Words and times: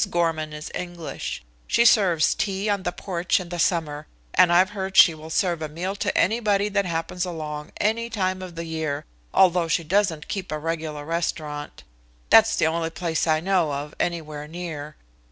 Gorman 0.09 0.51
is 0.51 0.71
English. 0.73 1.43
She 1.67 1.85
serves 1.85 2.33
tea 2.33 2.63
there 2.65 2.73
on 2.73 2.81
the 2.81 2.91
porch 2.91 3.39
in 3.39 3.49
the 3.49 3.59
summer, 3.59 4.07
and 4.33 4.51
I've 4.51 4.71
heard 4.71 4.97
she 4.97 5.13
will 5.13 5.29
serve 5.29 5.61
a 5.61 5.69
meal 5.69 5.95
to 5.97 6.17
anybody 6.17 6.69
that 6.69 6.87
happens 6.87 7.23
along 7.23 7.71
any 7.79 8.09
time 8.09 8.41
of 8.41 8.55
the 8.55 8.65
year, 8.65 9.05
although 9.31 9.67
she 9.67 9.83
doesn't 9.83 10.27
keep 10.27 10.51
a 10.51 10.57
regular 10.57 11.05
restaurant. 11.05 11.83
That's 12.31 12.55
the 12.55 12.65
only 12.65 12.89
place 12.89 13.27
I 13.27 13.41
know 13.41 13.71
of 13.73 13.93
anywhere 13.99 14.47
near. 14.47 14.95